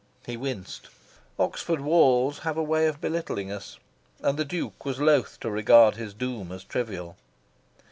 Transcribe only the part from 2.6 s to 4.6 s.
way of belittling us; and the